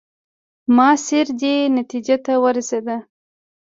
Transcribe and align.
ماسیر 0.75 1.27
دې 1.41 1.55
نتیجې 1.77 2.17
ته 2.25 2.33
ورسېد. 2.43 2.87